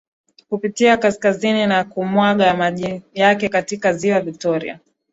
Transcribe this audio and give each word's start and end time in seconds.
kupitia 0.49 0.97
Kaskazini 0.97 1.67
na 1.67 1.83
kumwaga 1.83 2.53
majiyake 2.57 3.49
katika 3.49 3.93
ziwa 3.93 4.21
Victoria 4.21 4.79